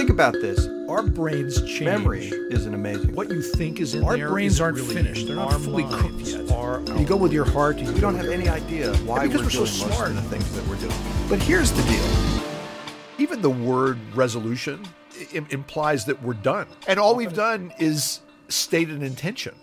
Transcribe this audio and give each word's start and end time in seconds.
Think 0.00 0.08
about 0.08 0.32
this. 0.32 0.66
Our 0.88 1.02
brains 1.02 1.60
change. 1.60 1.82
Memory 1.82 2.28
is 2.50 2.64
an 2.64 2.72
amazing. 2.72 3.14
What 3.14 3.28
you 3.28 3.42
think 3.42 3.80
is 3.80 3.94
in 3.94 4.02
Our 4.02 4.16
there 4.16 4.30
brains 4.30 4.58
aren't 4.58 4.78
really 4.78 4.94
finished. 4.94 5.26
They're 5.26 5.36
not 5.36 5.52
our 5.52 5.58
fully 5.58 5.84
cooked 5.84 6.20
yet. 6.20 6.50
Are, 6.52 6.80
you 6.98 7.04
go 7.04 7.16
with 7.16 7.34
your 7.34 7.44
heart. 7.44 7.76
You 7.76 7.92
we 7.92 8.00
don't 8.00 8.14
have 8.14 8.28
any 8.28 8.48
idea 8.48 8.96
why 9.00 9.26
because 9.26 9.40
we're, 9.54 9.60
we're 9.60 9.66
so 9.66 9.76
doing 9.76 9.88
most 9.90 9.96
smart. 9.98 10.08
of 10.12 10.16
the 10.16 10.22
things 10.22 10.50
that 10.54 10.66
we're 10.66 10.76
doing. 10.76 10.96
But 11.28 11.40
here's 11.42 11.70
the 11.72 11.82
deal. 11.82 12.42
even 13.18 13.42
the 13.42 13.50
word 13.50 13.98
resolution 14.14 14.86
I- 15.34 15.44
implies 15.50 16.06
that 16.06 16.22
we're 16.22 16.32
done, 16.32 16.66
and 16.88 16.98
all 16.98 17.14
we've 17.14 17.34
done 17.34 17.70
is 17.78 18.20
state 18.48 18.88
an 18.88 19.02
intention. 19.02 19.54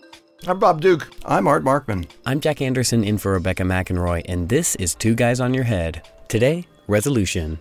I'm 0.45 0.59
Bob 0.59 0.81
Duke. 0.81 1.09
I'm 1.25 1.47
Art 1.47 1.63
Markman. 1.63 2.07
I'm 2.27 2.41
Jack 2.41 2.61
Anderson 2.61 3.03
in 3.03 3.17
for 3.17 3.31
Rebecca 3.31 3.63
McInroy, 3.63 4.21
and 4.25 4.49
this 4.49 4.75
is 4.75 4.93
Two 4.93 5.15
Guys 5.15 5.39
on 5.39 5.55
Your 5.55 5.63
Head. 5.63 6.07
Today, 6.27 6.67
resolution. 6.85 7.57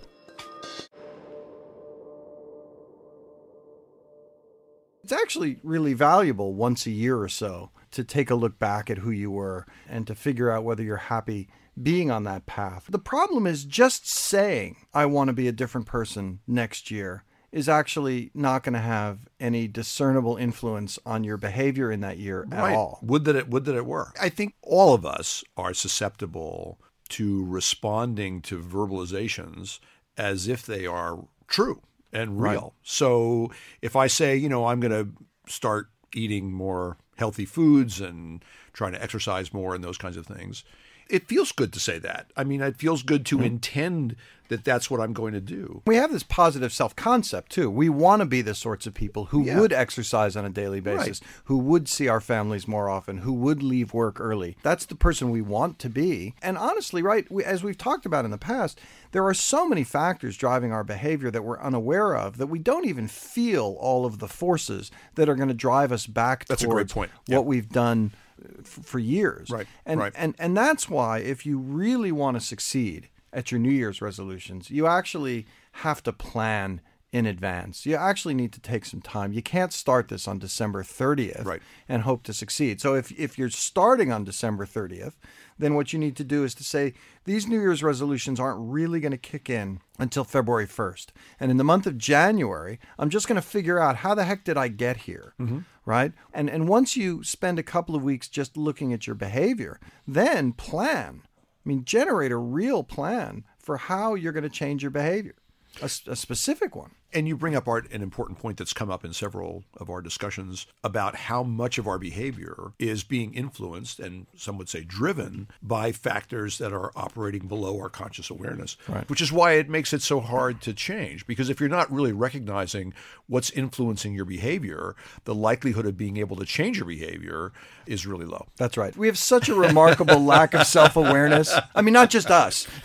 It's 5.06 5.12
actually 5.12 5.60
really 5.62 5.92
valuable 5.92 6.52
once 6.54 6.84
a 6.84 6.90
year 6.90 7.20
or 7.20 7.28
so 7.28 7.70
to 7.92 8.02
take 8.02 8.28
a 8.28 8.34
look 8.34 8.58
back 8.58 8.90
at 8.90 8.98
who 8.98 9.12
you 9.12 9.30
were 9.30 9.64
and 9.88 10.04
to 10.08 10.16
figure 10.16 10.50
out 10.50 10.64
whether 10.64 10.82
you're 10.82 10.96
happy 10.96 11.48
being 11.80 12.10
on 12.10 12.24
that 12.24 12.46
path. 12.46 12.86
The 12.90 12.98
problem 12.98 13.46
is 13.46 13.64
just 13.64 14.08
saying, 14.08 14.79
I 14.92 15.06
want 15.06 15.29
to 15.29 15.32
be 15.32 15.46
a 15.46 15.52
different 15.52 15.86
person 15.86 16.40
next 16.48 16.90
year 16.90 17.22
is 17.52 17.68
actually 17.68 18.32
not 18.34 18.64
going 18.64 18.72
to 18.72 18.80
have 18.80 19.29
any 19.38 19.68
discernible 19.68 20.36
influence 20.38 20.98
on 21.07 21.22
your 21.22 21.36
behavior 21.36 21.93
in 21.93 22.00
that 22.00 22.18
year 22.18 22.44
at 22.50 22.74
all. 22.74 22.98
Would 23.00 23.26
that 23.26 23.36
it 23.36 23.48
would 23.48 23.64
that 23.66 23.76
it 23.76 23.86
were. 23.86 24.12
I 24.20 24.29
think 24.29 24.54
all 24.60 24.93
of 24.93 25.07
us 25.07 25.44
are 25.57 25.72
susceptible 25.72 26.80
to 27.10 27.44
responding 27.44 28.43
to 28.43 28.58
verbalizations 28.58 29.79
as 30.16 30.48
if 30.48 30.66
they 30.66 30.84
are 30.84 31.29
true 31.46 31.80
and 32.12 32.41
real. 32.41 32.60
Right. 32.60 32.72
So 32.83 33.50
if 33.83 33.96
I 33.96 34.06
say, 34.06 34.36
you 34.36 34.48
know, 34.48 34.66
I'm 34.66 34.80
going 34.80 34.92
to 34.92 35.10
start 35.50 35.88
eating 36.14 36.52
more 36.52 36.96
healthy 37.16 37.44
foods 37.44 38.00
and 38.00 38.44
trying 38.72 38.92
to 38.92 39.02
exercise 39.02 39.52
more 39.52 39.74
and 39.74 39.82
those 39.82 39.98
kinds 39.98 40.16
of 40.16 40.26
things, 40.26 40.64
it 41.08 41.28
feels 41.28 41.52
good 41.52 41.72
to 41.72 41.80
say 41.80 41.98
that. 42.00 42.30
I 42.36 42.44
mean, 42.44 42.60
it 42.60 42.76
feels 42.76 43.02
good 43.02 43.24
Mm-hmm. 43.24 43.38
to 43.38 43.44
intend 43.44 44.16
that 44.48 44.62
that's 44.64 44.88
what 44.88 45.00
I'm 45.00 45.12
going 45.12 45.32
to 45.32 45.40
do. 45.40 45.82
We 45.86 45.96
have 45.96 46.12
this 46.12 46.22
positive 46.22 46.72
self 46.72 46.94
concept 46.94 47.50
too. 47.50 47.68
We 47.68 47.88
want 47.88 48.20
to 48.20 48.26
be 48.26 48.42
the 48.42 48.54
sorts 48.54 48.86
of 48.86 48.94
people 48.94 49.26
who 49.26 49.42
Yeah. 49.42 49.58
would 49.58 49.72
exercise 49.72 50.36
on 50.36 50.44
a 50.44 50.50
daily 50.50 50.78
basis, 50.78 51.20
who 51.46 51.58
would 51.58 51.88
see 51.88 52.06
our 52.06 52.20
families 52.20 52.68
more 52.68 52.88
often, 52.88 53.18
who 53.18 53.32
would 53.32 53.60
leave 53.62 53.92
work 53.92 54.20
early. 54.20 54.56
That's 54.62 54.86
the 54.86 54.94
person 54.94 55.30
we 55.30 55.42
want 55.42 55.80
to 55.80 55.90
be. 55.90 56.34
And 56.42 56.56
honestly, 56.56 57.02
right, 57.02 57.28
we, 57.28 57.42
as 57.42 57.64
we've 57.64 57.76
talked 57.78 58.06
about 58.06 58.24
in 58.24 58.30
the 58.30 58.38
past, 58.38 58.80
there 59.10 59.24
are 59.26 59.34
so 59.34 59.66
many 59.68 59.82
factors 59.82 60.36
driving 60.36 60.70
our 60.72 60.84
behavior 60.84 61.32
that 61.32 61.42
we're 61.42 61.60
unaware 61.60 62.14
of 62.14 62.38
that 62.38 62.46
we 62.46 62.60
don't 62.60 62.86
even 62.86 63.08
feel 63.08 63.76
all 63.80 64.06
of 64.06 64.20
the 64.20 64.28
forces 64.28 64.92
that 65.16 65.28
are 65.28 65.34
going 65.34 65.48
to 65.48 65.54
drive 65.54 65.91
us 65.91 66.06
back 66.06 66.44
That's 66.44 66.62
a 66.62 66.66
great 66.66 66.72
towards 66.88 66.92
point. 66.92 67.10
what 67.26 67.46
we've 67.46 67.68
done 67.68 68.12
for 68.62 68.98
years. 68.98 69.50
Right, 69.50 69.66
And, 69.84 70.00
right. 70.00 70.12
and 70.16 70.34
and 70.38 70.56
that's 70.56 70.88
why 70.88 71.18
if 71.18 71.46
you 71.46 71.58
really 71.58 72.12
want 72.12 72.36
to 72.36 72.40
succeed 72.40 73.08
at 73.32 73.50
your 73.50 73.60
New 73.60 73.70
Year's 73.70 74.00
resolutions, 74.00 74.70
you 74.70 74.86
actually 74.86 75.46
have 75.72 76.02
to 76.04 76.12
plan 76.12 76.80
in 77.17 77.25
advance. 77.27 77.86
You 77.86 77.97
actually 77.97 78.34
need 78.34 78.53
to 78.53 78.61
take 78.61 78.84
some 78.84 79.00
time. 79.00 79.33
You 79.33 79.42
can't 79.42 79.72
start 79.72 80.09
this 80.09 80.28
on 80.28 80.39
December 80.39 80.83
30th 80.83 81.45
Right. 81.45 81.62
and 81.89 82.03
hope 82.03 82.22
to 82.25 82.33
succeed. 82.33 82.81
So 82.81 82.95
if 82.95 83.11
if 83.27 83.39
you're 83.39 83.50
starting 83.50 84.12
on 84.12 84.25
December 84.25 84.67
30th, 84.67 85.14
then 85.59 85.75
what 85.75 85.92
you 85.92 85.98
need 85.98 86.17
to 86.17 86.25
do 86.25 86.44
is 86.44 86.55
to 86.56 86.64
say 86.64 86.92
these 87.25 87.47
New 87.48 87.61
Year's 87.61 87.83
resolutions 87.83 88.39
aren't 88.39 88.61
really 88.78 89.00
going 89.00 89.12
to 89.20 89.31
kick 89.33 89.48
in 89.48 89.81
until 89.98 90.25
February 90.25 90.67
1st. 90.67 91.06
And 91.41 91.50
in 91.50 91.56
the 91.56 91.64
month 91.72 91.87
of 91.87 91.97
January, 91.97 92.78
I'm 92.98 93.11
just 93.11 93.27
going 93.28 93.41
to 93.42 93.48
figure 93.56 93.81
out 93.81 93.97
how 94.05 94.14
the 94.14 94.25
heck 94.25 94.44
did 94.44 94.59
I 94.59 94.69
get 94.69 94.97
here? 95.09 95.33
Mm-hmm. 95.41 95.61
Right? 95.87 96.12
And 96.34 96.50
and 96.50 96.69
once 96.69 96.97
you 96.97 97.22
spend 97.25 97.59
a 97.59 97.62
couple 97.75 97.94
of 97.97 98.03
weeks 98.03 98.28
just 98.28 98.56
looking 98.56 98.92
at 98.92 99.06
your 99.06 99.17
behavior, 99.17 99.81
then 100.06 100.53
plan. 100.53 101.22
I 101.65 101.69
mean, 101.69 101.84
generate 101.84 102.31
a 102.32 102.37
real 102.60 102.82
plan 102.84 103.44
for 103.59 103.76
how 103.78 104.15
you're 104.15 104.32
going 104.38 104.50
to 104.53 104.59
change 104.62 104.82
your 104.82 104.93
behavior. 104.93 105.34
a 105.82 105.88
specific 106.16 106.75
one. 106.76 106.93
And 107.12 107.27
you 107.28 107.37
bring 107.37 107.55
up 107.55 107.69
Art 107.69 107.91
an 107.93 108.03
important 108.03 108.39
point 108.39 108.59
that's 108.59 108.72
come 108.72 108.91
up 108.91 109.05
in 109.05 109.12
several 109.12 109.65
of 109.77 109.89
our 109.89 110.03
discussions 110.03 110.67
about 110.84 111.17
how 111.17 111.43
much 111.43 111.78
of 111.78 111.87
our 111.87 111.99
behavior 111.99 112.72
is 112.78 113.05
being 113.05 113.34
influenced 113.34 114.00
and 114.00 114.27
some 114.37 114.59
would 114.59 114.69
say 114.69 114.83
driven 114.83 115.49
by 115.62 115.93
factors 115.93 116.59
that 116.59 116.72
are 116.72 116.93
operating 116.97 117.47
below 117.47 117.78
our 117.78 117.89
conscious 117.89 118.31
awareness. 118.31 118.77
Right. 118.89 119.09
Which 119.09 119.21
is 119.21 119.33
why 119.33 119.53
it 119.53 119.69
makes 119.69 119.93
it 119.93 120.03
so 120.03 120.21
hard 120.21 120.61
to 120.62 120.75
change 120.75 121.27
because 121.27 121.49
if 121.49 121.61
you're 121.61 121.69
not 121.69 121.91
really 121.91 122.12
recognizing 122.12 122.93
what's 123.27 123.50
influencing 123.50 124.15
your 124.15 124.25
behavior, 124.25 124.94
the 125.25 125.34
likelihood 125.34 125.87
of 125.87 125.97
being 125.97 126.17
able 126.17 126.37
to 126.37 126.44
change 126.44 126.77
your 126.78 126.87
behavior 126.87 127.53
is 127.87 128.06
really 128.06 128.27
low. 128.27 128.47
That's 128.56 128.77
right. 128.77 128.97
We 128.97 129.06
have 129.06 129.19
such 129.19 129.49
a 129.49 129.55
remarkable 129.55 130.19
lack 130.25 130.55
of 130.55 130.67
self 130.67 130.97
awareness. 130.97 131.55
I 131.75 131.83
mean, 131.83 131.94
not 131.94 132.11
just 132.11 132.31
us, 132.31 132.67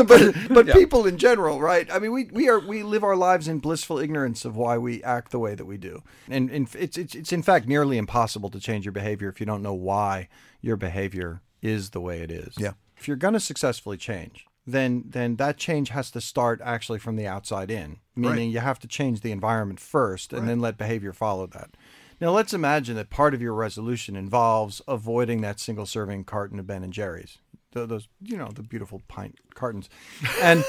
but, 0.00 0.34
but 0.48 0.68
people 0.72 1.06
in 1.06 1.18
general, 1.18 1.49
right? 1.58 1.90
I 1.92 1.98
mean, 1.98 2.12
we, 2.12 2.24
we 2.24 2.48
are 2.48 2.60
we 2.60 2.82
live 2.82 3.02
our 3.02 3.16
lives 3.16 3.48
in 3.48 3.58
blissful 3.58 3.98
ignorance 3.98 4.44
of 4.44 4.56
why 4.56 4.78
we 4.78 5.02
act 5.02 5.30
the 5.32 5.38
way 5.38 5.54
that 5.54 5.64
we 5.64 5.76
do, 5.76 6.02
and, 6.28 6.50
and 6.50 6.68
it's, 6.78 6.96
it's 6.98 7.14
it's 7.14 7.32
in 7.32 7.42
fact 7.42 7.66
nearly 7.66 7.96
impossible 7.98 8.50
to 8.50 8.60
change 8.60 8.84
your 8.84 8.92
behavior 8.92 9.28
if 9.28 9.40
you 9.40 9.46
don't 9.46 9.62
know 9.62 9.74
why 9.74 10.28
your 10.60 10.76
behavior 10.76 11.40
is 11.62 11.90
the 11.90 12.00
way 12.00 12.20
it 12.20 12.30
is. 12.30 12.54
Yeah. 12.58 12.72
If 12.96 13.08
you're 13.08 13.16
going 13.16 13.34
to 13.34 13.40
successfully 13.40 13.96
change, 13.96 14.46
then 14.66 15.04
then 15.06 15.36
that 15.36 15.56
change 15.56 15.88
has 15.90 16.10
to 16.12 16.20
start 16.20 16.60
actually 16.62 16.98
from 16.98 17.16
the 17.16 17.26
outside 17.26 17.70
in, 17.70 17.98
meaning 18.14 18.48
Right. 18.48 18.54
you 18.54 18.60
have 18.60 18.78
to 18.80 18.88
change 18.88 19.22
the 19.22 19.32
environment 19.32 19.80
first, 19.80 20.32
and 20.32 20.48
then 20.48 20.60
let 20.60 20.76
behavior 20.78 21.12
follow 21.12 21.46
that. 21.48 21.70
Now 22.20 22.32
let's 22.32 22.52
imagine 22.52 22.96
that 22.96 23.08
part 23.08 23.32
of 23.32 23.40
your 23.40 23.54
resolution 23.54 24.14
involves 24.14 24.82
avoiding 24.86 25.40
that 25.40 25.58
single 25.58 25.86
serving 25.86 26.24
carton 26.24 26.58
of 26.58 26.66
Ben 26.66 26.84
and 26.84 26.92
Jerry's. 26.92 27.38
Th- 27.72 27.88
Those, 27.88 28.08
you 28.22 28.36
know, 28.36 28.48
the 28.54 28.62
beautiful 28.62 29.00
pint 29.08 29.38
cartons, 29.54 29.88
and 30.42 30.64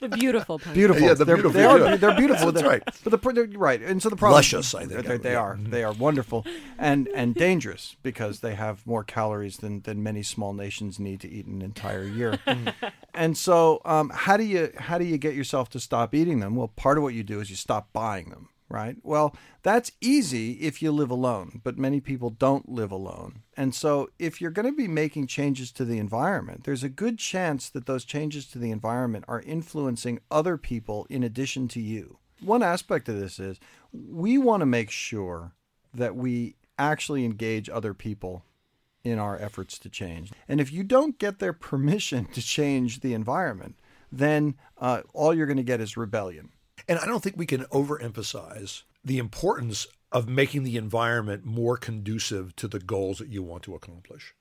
The 0.00 0.08
beautiful 0.08 0.58
pun. 0.64 0.72
beautiful. 0.74 1.02
Yeah, 1.02 1.14
the 1.14 1.24
they're, 1.24 1.36
beautiful, 1.36 1.60
They 1.60 1.64
are. 1.66 1.78
yeah. 1.78 1.96
They're 1.96 2.16
beautiful. 2.16 2.50
That's 2.50 2.62
They're- 2.62 2.70
right. 2.70 2.82
But 3.04 3.10
the 3.22 3.32
they're, 3.32 3.46
right, 3.58 3.80
and 3.82 4.02
so 4.02 4.08
the 4.08 4.16
problem 4.16 4.36
Luscious, 4.38 4.74
I 4.74 4.86
think. 4.86 5.06
They, 5.06 5.18
they 5.18 5.32
Yeah. 5.32 5.38
are. 5.40 5.58
They 5.60 5.84
are 5.84 5.92
wonderful, 5.92 6.44
and 6.78 7.08
and 7.14 7.34
dangerous 7.34 7.96
because 8.02 8.40
they 8.40 8.54
have 8.54 8.86
more 8.86 9.04
calories 9.04 9.58
than 9.58 9.82
than 9.82 10.02
many 10.02 10.22
small 10.22 10.52
nations 10.54 10.98
need 10.98 11.20
to 11.20 11.28
eat 11.28 11.46
an 11.46 11.62
entire 11.62 12.04
year. 12.04 12.38
and 13.14 13.36
so, 13.36 13.80
um, 13.84 14.10
how 14.14 14.36
do 14.36 14.44
you 14.44 14.72
how 14.78 14.98
do 14.98 15.04
you 15.04 15.18
get 15.18 15.34
yourself 15.34 15.68
to 15.70 15.80
stop 15.80 16.14
eating 16.14 16.40
them? 16.40 16.56
Well, 16.56 16.68
part 16.68 16.96
of 16.96 17.02
what 17.04 17.14
you 17.14 17.22
do 17.22 17.40
is 17.40 17.50
you 17.50 17.56
stop 17.56 17.92
buying 17.92 18.30
them. 18.30 18.48
Right. 18.70 18.96
Well, 19.02 19.34
that's 19.64 19.90
easy 20.00 20.52
if 20.52 20.80
you 20.80 20.92
live 20.92 21.10
alone, 21.10 21.60
but 21.64 21.76
many 21.76 22.00
people 22.00 22.30
don't 22.30 22.68
live 22.68 22.92
alone. 22.92 23.42
And 23.56 23.74
so, 23.74 24.10
if 24.20 24.40
you're 24.40 24.52
going 24.52 24.70
to 24.70 24.76
be 24.76 24.86
making 24.86 25.26
changes 25.26 25.72
to 25.72 25.84
the 25.84 25.98
environment, 25.98 26.62
there's 26.62 26.84
a 26.84 26.88
good 26.88 27.18
chance 27.18 27.68
that 27.68 27.86
those 27.86 28.04
changes 28.04 28.46
to 28.46 28.58
the 28.60 28.70
environment 28.70 29.24
are 29.26 29.42
influencing 29.42 30.20
other 30.30 30.56
people 30.56 31.04
in 31.10 31.24
addition 31.24 31.66
to 31.68 31.80
you. 31.80 32.18
One 32.40 32.62
aspect 32.62 33.08
of 33.08 33.18
this 33.18 33.40
is 33.40 33.58
we 33.92 34.38
want 34.38 34.60
to 34.60 34.66
make 34.66 34.92
sure 34.92 35.52
that 35.92 36.14
we 36.14 36.54
actually 36.78 37.24
engage 37.24 37.68
other 37.68 37.92
people 37.92 38.44
in 39.02 39.18
our 39.18 39.36
efforts 39.36 39.80
to 39.80 39.88
change. 39.88 40.30
And 40.48 40.60
if 40.60 40.72
you 40.72 40.84
don't 40.84 41.18
get 41.18 41.40
their 41.40 41.52
permission 41.70 42.26
to 42.26 42.40
change 42.40 43.00
the 43.00 43.14
environment, 43.14 43.80
then 44.12 44.54
uh, 44.78 45.02
all 45.12 45.34
you're 45.34 45.46
going 45.46 45.56
to 45.56 45.64
get 45.64 45.80
is 45.80 45.96
rebellion. 45.96 46.50
And 46.88 46.98
I 46.98 47.06
don't 47.06 47.22
think 47.22 47.36
we 47.36 47.46
can 47.46 47.64
overemphasize 47.64 48.82
the 49.04 49.18
importance 49.18 49.86
of 50.12 50.28
making 50.28 50.64
the 50.64 50.76
environment 50.76 51.44
more 51.44 51.76
conducive 51.76 52.54
to 52.56 52.68
the 52.68 52.80
goals 52.80 53.18
that 53.18 53.28
you 53.28 53.42
want 53.42 53.62
to 53.64 53.74
accomplish. 53.74 54.34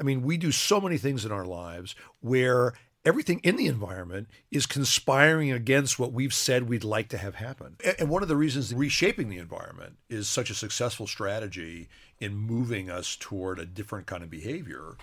I 0.00 0.02
mean, 0.02 0.22
we 0.22 0.36
do 0.36 0.52
so 0.52 0.80
many 0.80 0.98
things 0.98 1.24
in 1.24 1.32
our 1.32 1.44
lives 1.44 1.94
where 2.20 2.74
everything 3.04 3.40
in 3.40 3.56
the 3.56 3.66
environment 3.66 4.28
is 4.50 4.66
conspiring 4.66 5.50
against 5.50 5.98
what 5.98 6.12
we've 6.12 6.34
said 6.34 6.68
we'd 6.68 6.84
like 6.84 7.08
to 7.08 7.18
have 7.18 7.34
happen. 7.36 7.76
And 7.98 8.08
one 8.08 8.22
of 8.22 8.28
the 8.28 8.36
reasons 8.36 8.74
reshaping 8.74 9.28
the 9.28 9.38
environment 9.38 9.96
is 10.08 10.28
such 10.28 10.50
a 10.50 10.54
successful 10.54 11.06
strategy 11.06 11.88
in 12.20 12.36
moving 12.36 12.90
us 12.90 13.16
toward 13.16 13.58
a 13.58 13.66
different 13.66 14.06
kind 14.06 14.22
of 14.22 14.30
behavior 14.30 14.96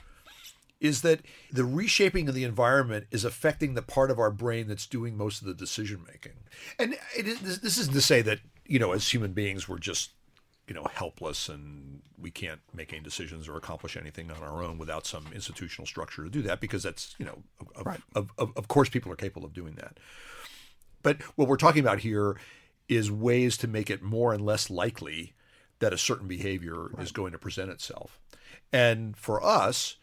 is 0.80 1.02
that 1.02 1.20
the 1.52 1.66
reshaping 1.66 2.30
of 2.30 2.36
the 2.36 2.44
environment 2.44 3.06
is 3.12 3.26
affecting 3.26 3.74
the 3.74 3.82
part 3.82 4.10
of 4.10 4.20
our 4.20 4.32
brain 4.32 4.68
that's 4.68 4.88
doing 4.88 5.18
most 5.18 5.42
of 5.42 5.48
the 5.48 5.54
decision 5.54 6.02
making. 6.08 6.34
And 6.78 6.96
it 7.18 7.28
is, 7.28 7.60
this- 7.60 7.78
isn't 7.78 7.94
to 7.94 8.02
say 8.02 8.22
that, 8.22 8.40
you 8.66 8.80
know, 8.80 8.92
as 8.94 9.14
human 9.14 9.34
beings, 9.34 9.68
we're 9.68 9.78
just, 9.80 10.12
you 10.68 10.74
know, 10.74 10.86
helpless 10.94 11.50
and 11.50 12.02
we 12.18 12.32
can't 12.32 12.62
make 12.74 12.94
any 12.94 13.02
decisions 13.02 13.48
or 13.50 13.58
accomplish 13.58 13.98
anything 13.98 14.32
on 14.32 14.42
our 14.44 14.64
own 14.64 14.78
without 14.78 15.06
some 15.06 15.26
institutional 15.34 15.86
structure 15.88 16.24
to 16.24 16.30
do 16.30 16.42
that, 16.44 16.62
because 16.62 16.84
that's, 16.84 17.16
you 17.18 17.26
know, 17.26 17.40
of, 17.76 17.86
Right. 17.86 18.02
of, 18.16 18.32
of, 18.38 18.54
of 18.56 18.68
course 18.68 18.88
people 18.90 19.12
are 19.12 19.16
capable 19.18 19.46
of 19.46 19.54
doing 19.54 19.76
that. 19.76 19.98
But 21.02 21.22
what 21.38 21.48
we're 21.48 21.58
talking 21.58 21.82
about 21.82 22.00
here 22.00 22.38
is 22.88 23.12
ways 23.12 23.58
to 23.58 23.68
make 23.68 23.90
it 23.90 24.02
more 24.02 24.34
and 24.34 24.46
less 24.46 24.70
likely 24.70 25.34
that 25.80 25.94
a 25.94 25.98
certain 25.98 26.28
behavior 26.28 26.90
is 27.00 27.12
going 27.12 27.32
to 27.32 27.38
present 27.38 27.70
itself. 27.70 28.20
And 28.74 29.16
for 29.18 29.44
us, 29.44 29.96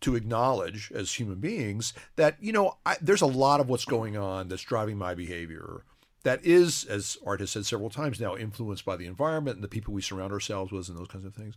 to 0.00 0.14
acknowledge 0.14 0.92
as 0.94 1.14
human 1.14 1.40
beings 1.40 1.92
that 2.16 2.36
you 2.40 2.52
know 2.52 2.76
I, 2.86 2.96
there's 3.00 3.22
a 3.22 3.26
lot 3.26 3.60
of 3.60 3.68
what's 3.68 3.84
going 3.84 4.16
on 4.16 4.48
that's 4.48 4.62
driving 4.62 4.96
my 4.96 5.14
behavior 5.14 5.82
that 6.24 6.44
is, 6.44 6.84
as 6.84 7.16
Art 7.24 7.40
has 7.40 7.50
said 7.50 7.64
several 7.64 7.90
times 7.90 8.20
now, 8.20 8.36
influenced 8.36 8.84
by 8.84 8.96
the 8.96 9.06
environment 9.06 9.56
and 9.56 9.64
the 9.64 9.68
people 9.68 9.94
we 9.94 10.02
surround 10.02 10.32
ourselves 10.32 10.72
with 10.72 10.88
and 10.88 10.98
those 10.98 11.08
kinds 11.08 11.24
of 11.24 11.34
things. 11.34 11.54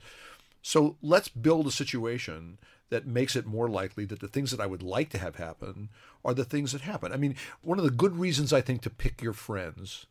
So 0.61 0.97
let's 1.01 1.27
build 1.27 1.67
a 1.67 1.71
situation 1.71 2.59
that 2.89 3.07
makes 3.07 3.35
it 3.35 3.45
more 3.45 3.69
likely 3.69 4.05
that 4.05 4.19
the 4.19 4.27
things 4.27 4.51
that 4.51 4.59
I 4.59 4.67
would 4.67 4.83
like 4.83 5.09
to 5.09 5.17
have 5.17 5.38
happen 5.38 5.89
are 6.23 6.33
the 6.33 6.45
things 6.45 6.73
that 6.73 6.81
happen. 6.81 7.11
I 7.11 7.17
mean, 7.17 7.35
one 7.61 7.79
of 7.79 7.85
the 7.85 7.91
good 7.91 8.17
reasons 8.17 8.53
I 8.53 8.61
think 8.61 8.81
to 8.83 8.89
pick 8.89 9.21
your 9.21 9.33
friends 9.33 10.05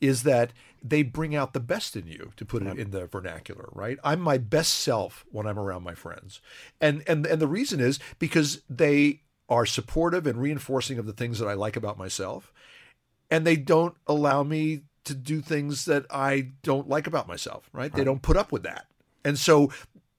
is 0.00 0.22
that 0.22 0.52
they 0.82 1.02
bring 1.02 1.34
out 1.34 1.52
the 1.52 1.60
best 1.60 1.96
in 1.96 2.06
you 2.06 2.32
to 2.36 2.44
put 2.44 2.62
it 2.62 2.78
in 2.78 2.90
the 2.92 3.06
vernacular 3.06 3.68
right? 3.72 3.98
I'm 4.04 4.20
my 4.20 4.38
best 4.38 4.74
self 4.74 5.24
when 5.30 5.46
i'm 5.46 5.58
around 5.58 5.82
my 5.82 5.94
friends. 5.94 6.40
And 6.80 7.02
and 7.06 7.26
and 7.26 7.40
the 7.40 7.48
reason 7.48 7.80
is 7.80 7.98
because 8.18 8.62
they 8.70 9.22
are 9.48 9.66
supportive 9.66 10.26
and 10.26 10.40
reinforcing 10.40 10.98
of 10.98 11.06
the 11.06 11.12
things 11.12 11.38
that 11.38 11.48
i 11.48 11.54
like 11.54 11.74
about 11.74 11.96
myself 11.96 12.52
and 13.30 13.46
they 13.46 13.56
don't 13.56 13.96
allow 14.06 14.42
me 14.42 14.82
to 15.04 15.14
do 15.14 15.40
things 15.40 15.86
that 15.86 16.04
i 16.10 16.50
don't 16.62 16.88
like 16.88 17.06
about 17.06 17.26
myself 17.26 17.70
right, 17.72 17.92
they 17.92 18.04
don't 18.04 18.22
put 18.22 18.36
up 18.36 18.52
with 18.52 18.62
that. 18.64 18.86
And 19.24 19.38
so 19.38 19.72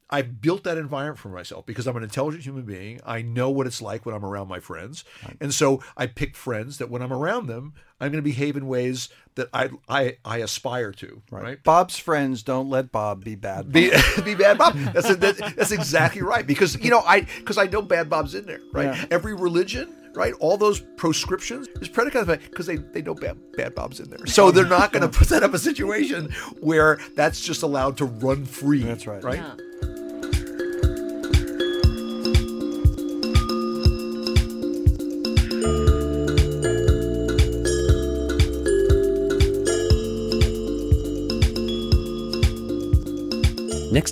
I 0.10 0.24
built 0.24 0.64
that 0.64 0.78
environment 0.78 1.20
for 1.20 1.30
myself 1.30 1.66
because 1.66 1.86
I'm 1.86 1.96
an 1.96 2.04
intelligent 2.04 2.44
human 2.44 2.64
being. 2.64 3.00
I 3.06 3.22
know 3.22 3.50
what 3.50 3.68
it's 3.68 3.82
like 3.82 4.06
when 4.06 4.16
I'm 4.16 4.26
around 4.26 4.48
my 4.48 4.60
friends. 4.60 5.04
And 5.40 5.54
so 5.54 5.84
I 5.96 6.08
pick 6.08 6.36
friends 6.36 6.80
that 6.80 6.90
when 6.90 7.02
I'm 7.02 7.14
around 7.14 7.46
them, 7.46 7.74
I'm 8.02 8.12
going 8.12 8.24
to 8.24 8.28
behave 8.28 8.56
in 8.58 8.68
ways 8.68 9.10
that 9.36 9.50
I 9.54 9.70
I, 9.88 10.18
I 10.26 10.38
aspire 10.38 10.92
to. 10.94 11.22
Right. 11.30 11.62
Bob's 11.64 11.98
friends 11.98 12.44
don't 12.44 12.70
let 12.70 12.92
Bob 12.92 13.24
be 13.24 13.36
bad. 13.36 13.72
Be, 13.72 13.92
be 14.24 14.36
bad 14.36 14.58
Bob. 14.58 14.76
That's, 14.76 15.16
that, 15.16 15.54
that's 15.56 15.72
exactly 15.72 16.22
right. 16.22 16.46
Because 16.46 16.82
you 16.84 16.90
know 16.90 17.02
I 17.02 17.22
because 17.22 17.58
I 17.58 17.66
know 17.66 17.82
bad 17.82 18.10
Bob's 18.10 18.36
in 18.36 18.46
there. 18.46 18.62
Right. 18.74 18.86
Yeah. 18.86 19.06
Every 19.12 19.34
religion. 19.34 19.96
Right, 20.16 20.34
all 20.40 20.58
those 20.58 20.80
proscriptions 20.98 21.68
is 21.82 21.88
predicated 21.88 22.28
on 22.28 22.40
because 22.50 22.66
they, 22.66 22.78
they 22.78 23.04
know 23.04 23.14
bad, 23.14 23.38
bad 23.56 23.76
Bob's 23.76 24.00
in 24.00 24.10
there, 24.10 24.26
so 24.26 24.50
they're 24.50 24.66
not 24.66 24.92
going 24.92 25.04
to 25.04 25.18
put 25.18 25.30
that 25.30 25.44
up 25.44 25.54
a 25.54 25.60
situation 25.60 26.32
where 26.60 27.00
that's 27.16 27.40
just 27.40 27.62
allowed 27.62 27.96
to 27.98 28.06
run 28.06 28.44
free. 28.44 28.82
That's 28.82 29.06
right. 29.06 29.24
Right. 29.24 29.38
Yeah. 29.38 29.56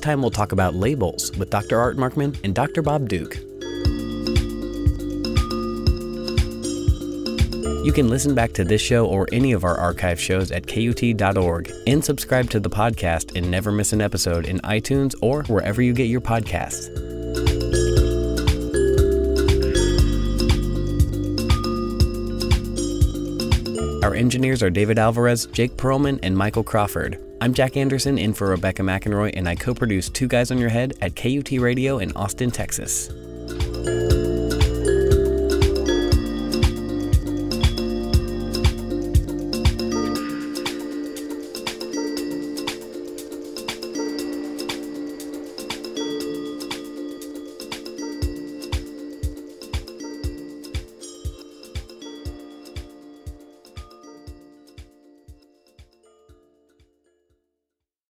Time, 0.07 0.21
we'll 0.21 0.31
talk 0.31 0.53
about 0.53 0.73
labels 0.73 1.35
with 1.37 1.49
Dr. 1.49 1.77
Art 1.77 1.97
Markman 1.97 2.39
and 2.41 2.55
Dr. 2.55 2.81
Bob 2.81 3.09
Duke. 3.09 3.35
You 7.85 7.91
can 7.93 8.09
listen 8.09 8.33
back 8.33 8.53
to 8.53 8.63
this 8.63 8.81
show 8.81 9.05
or 9.05 9.27
any 9.33 9.51
of 9.51 9.65
our 9.65 9.77
archive 9.77 10.19
shows 10.19 10.49
at 10.51 10.65
KUT.org 10.65 11.71
and 11.87 12.03
subscribe 12.03 12.49
to 12.51 12.59
the 12.61 12.69
podcast 12.69 13.35
and 13.35 13.51
never 13.51 13.69
miss 13.69 13.91
an 13.91 13.99
episode 13.99 14.45
in 14.45 14.59
iTunes 14.59 15.13
or 15.21 15.43
wherever 15.43 15.81
you 15.81 15.93
get 15.93 16.05
your 16.07 16.21
podcasts. 16.21 16.87
Our 24.03 24.15
engineers 24.15 24.63
are 24.63 24.69
David 24.69 24.99
Alvarez, 24.99 25.47
Jake 25.47 25.75
Perlman, 25.75 26.19
and 26.23 26.37
Michael 26.37 26.63
Crawford. 26.63 27.26
I'm 27.39 27.53
Jack 27.53 27.77
Anderson 27.77 28.17
in 28.17 28.33
for 28.33 28.47
Rebecca 28.47 28.81
McInroy, 28.81 29.31
and 29.35 29.47
I 29.47 29.53
co 29.53 29.75
produce 29.75 30.09
Two 30.09 30.27
Guys 30.27 30.49
on 30.49 30.57
Your 30.57 30.69
Head 30.69 30.93
at 31.01 31.15
KUT 31.15 31.51
Radio 31.59 31.99
in 31.99 32.11
Austin, 32.13 32.49
Texas. 32.49 33.11